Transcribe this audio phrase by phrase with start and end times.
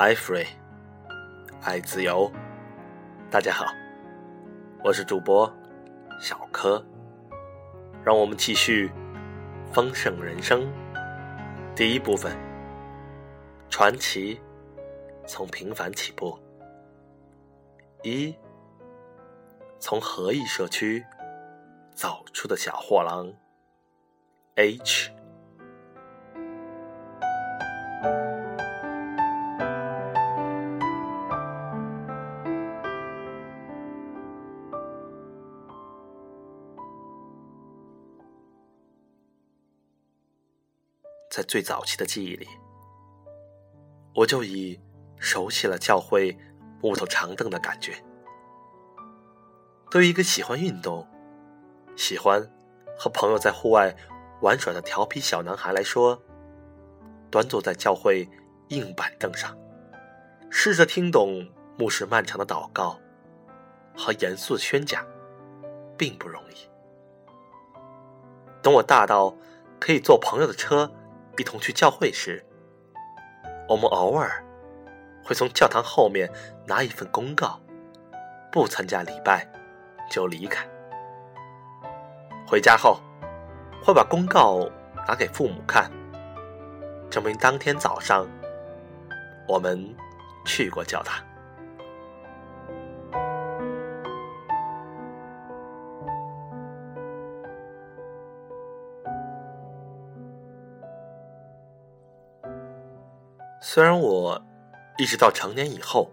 [0.00, 0.46] ，I free，
[1.60, 2.32] 爱自由。
[3.30, 3.66] 大家好，
[4.82, 5.54] 我是主播
[6.18, 6.82] 小柯，
[8.02, 8.90] 让我们继续
[9.70, 10.66] 丰盛人生
[11.76, 12.34] 第一部分：
[13.68, 14.40] 传奇
[15.26, 16.38] 从平凡起步。
[18.02, 18.34] 一，
[19.78, 21.04] 从合意社区
[21.92, 23.30] 走出的小货郎。
[24.54, 25.12] H。
[41.30, 42.48] 在最早期的记忆里，
[44.16, 44.80] 我就已
[45.16, 46.36] 熟悉了教会
[46.82, 47.94] 木头长凳的感觉。
[49.88, 51.06] 对于一个喜欢运动、
[51.96, 52.44] 喜欢
[52.98, 53.94] 和朋友在户外
[54.40, 56.20] 玩耍的调皮小男孩来说，
[57.30, 58.28] 端坐在教会
[58.70, 59.56] 硬板凳上，
[60.50, 62.98] 试着听懂牧师漫长的祷告
[63.96, 65.06] 和严肃的宣讲，
[65.96, 66.68] 并不容易。
[68.60, 69.36] 等我大到
[69.78, 70.92] 可以坐朋友的车。
[71.40, 72.44] 一同去教会时，
[73.66, 74.44] 我们偶尔
[75.24, 76.30] 会从教堂后面
[76.66, 77.58] 拿一份公告，
[78.52, 79.50] 不参加礼拜
[80.10, 80.68] 就离开。
[82.46, 83.00] 回家后
[83.82, 84.68] 会把公告
[85.08, 85.90] 拿给父母看，
[87.08, 88.28] 证明当天早上
[89.48, 89.96] 我们
[90.44, 91.24] 去过教堂。
[103.62, 104.42] 虽然我
[104.96, 106.10] 一直到成年以后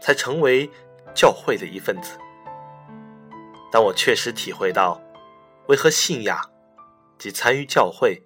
[0.00, 0.70] 才成为
[1.12, 2.16] 教会的一份子，
[3.70, 5.00] 但我确实体会到
[5.66, 6.38] 为何信仰
[7.18, 8.22] 及参与教会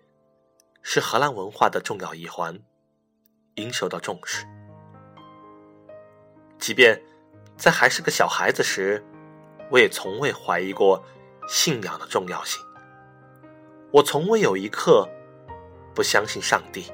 [0.83, 2.61] 是荷兰文化的重要一环，
[3.55, 4.46] 应受到重视。
[6.58, 7.02] 即便
[7.57, 9.02] 在还是个小孩子时，
[9.70, 11.02] 我也从未怀疑过
[11.48, 12.63] 信仰的重要性。
[13.92, 15.08] 我从未有一刻
[15.95, 16.92] 不相信上帝。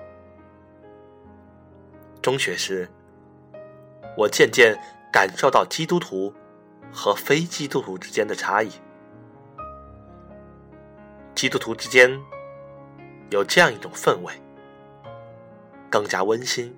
[2.23, 2.89] 中学时，
[4.17, 4.79] 我渐渐
[5.13, 6.33] 感受到基督徒
[6.93, 8.71] 和非基督徒之间的差异。
[11.35, 12.17] 基督徒之间
[13.31, 14.33] 有这样一种氛围，
[15.91, 16.73] 更加温馨，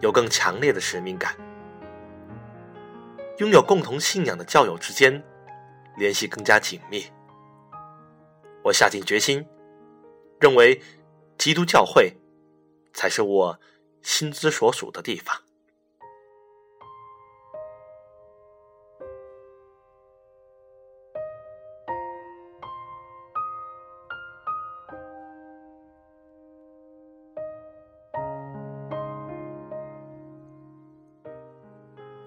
[0.00, 1.34] 有更强烈的使命感。
[3.38, 5.24] 拥有共同信仰的教友之间
[5.96, 7.06] 联系更加紧密。
[8.62, 9.46] 我下定决心，
[10.40, 10.82] 认为
[11.38, 12.14] 基督教会
[12.92, 13.58] 才是我。
[14.04, 15.36] 心之所属的地方。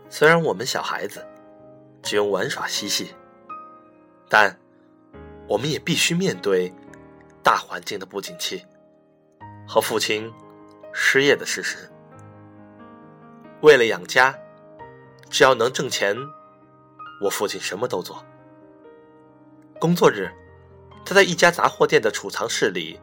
[0.10, 1.24] 虽然我们小孩子
[2.02, 3.14] 只用玩耍嬉戏，
[4.28, 4.58] 但
[5.48, 6.74] 我们也必须面对
[7.44, 8.66] 大环境的不景气
[9.68, 10.34] 和父亲。
[11.00, 11.78] 失业的事实。
[13.62, 14.36] 为了养家，
[15.30, 16.18] 只要能挣钱，
[17.22, 18.26] 我父亲什么都做。
[19.80, 20.28] 工作日，
[21.06, 23.00] 他在一家杂货店的储藏室里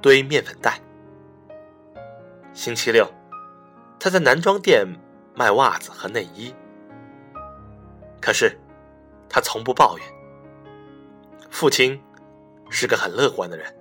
[0.00, 0.80] 堆面粉袋；
[2.54, 3.12] 星期六，
[3.98, 4.86] 他在男装店
[5.34, 6.54] 卖袜子和内衣。
[8.22, 8.56] 可是，
[9.28, 10.06] 他从不抱怨。
[11.50, 12.00] 父亲
[12.70, 13.76] 是个很乐观的人，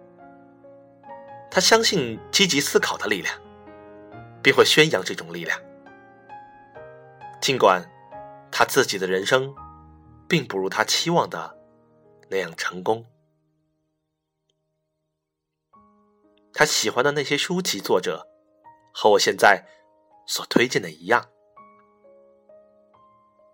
[1.52, 3.34] 他相信积极思考的力量。
[4.44, 5.58] 并会宣扬这种力量，
[7.42, 7.82] 尽管
[8.52, 9.56] 他自己的人生
[10.28, 11.58] 并不如他期望的
[12.30, 13.06] 那样成功。
[16.54, 18.28] 他喜欢的那些书籍作者
[18.94, 19.66] 和我现在
[20.28, 21.30] 所推荐的一样，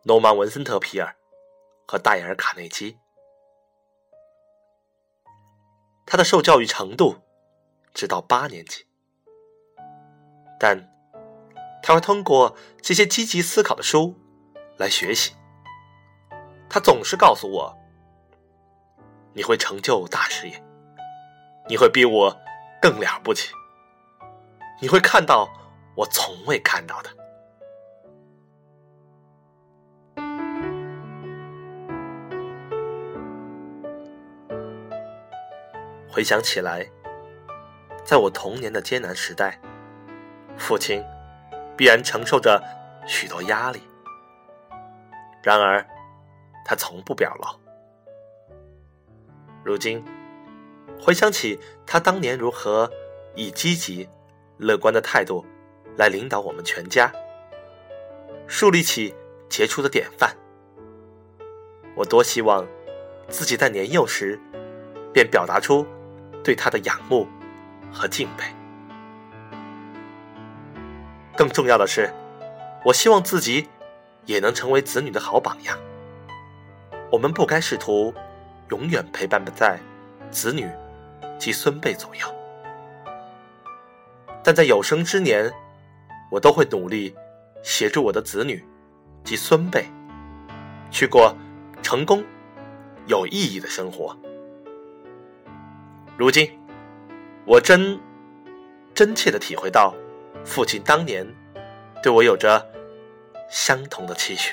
[0.04, 1.16] 诺曼·文森特·皮尔
[1.88, 2.98] 和戴尔·卡内基。
[6.06, 7.22] 他的受教育程度
[7.94, 8.89] 直到八年级。
[10.60, 10.78] 但
[11.82, 14.20] 他会通过这些积极思考的书
[14.78, 15.34] 来学习。
[16.70, 17.76] 他总是告诉我
[19.34, 20.62] ：“你会成就大事业，
[21.68, 22.38] 你会比我
[22.82, 23.52] 更了不起，
[24.82, 25.50] 你会看到
[25.96, 27.10] 我从未看到的。”
[36.12, 36.86] 回想起来，
[38.04, 39.60] 在我童年的艰难时代。
[40.60, 41.04] 父亲
[41.76, 42.62] 必然承受着
[43.08, 43.82] 许多压力，
[45.42, 45.84] 然而
[46.66, 47.60] 他从不表露。
[49.64, 50.04] 如今
[51.02, 52.92] 回想起他当年如何
[53.36, 54.08] 以积极、
[54.58, 55.46] 乐观的态度
[55.98, 57.12] 来领导我们全家，
[58.48, 59.16] 树立起
[59.48, 60.36] 杰出的典范。
[61.96, 62.68] 我多希望
[63.28, 64.40] 自己在年幼时
[65.14, 65.86] 便表达出
[66.44, 67.28] 对他的仰慕
[67.92, 68.54] 和敬佩。
[71.40, 72.14] 更重要的是，
[72.84, 73.70] 我希望自己
[74.26, 75.80] 也能成为子女的好榜样。
[77.10, 78.14] 我们不该试图
[78.72, 79.80] 永远陪伴在
[80.30, 80.70] 子女
[81.38, 82.28] 及孙辈左右，
[84.44, 85.50] 但在有生之年。
[86.30, 87.16] 我都会努力
[87.64, 88.64] 协助我的子女
[89.24, 89.84] 及孙辈
[90.92, 91.36] 去过
[91.82, 92.24] 成功、
[93.08, 94.16] 有意义的生活。
[96.16, 96.52] 如今，
[97.46, 98.00] 我真
[98.94, 99.96] 真切的体会到
[100.50, 101.24] 父亲当年
[102.02, 102.68] 对我有着
[103.52, 104.52] 相同的期许。